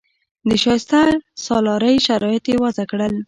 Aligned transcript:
د 0.49 0.51
شایسته 0.63 0.99
سالارۍ 1.45 1.95
شرایط 2.07 2.43
یې 2.51 2.55
وضع 2.63 2.83
کړل. 2.91 3.13